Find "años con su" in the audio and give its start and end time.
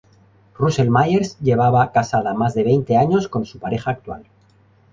2.97-3.59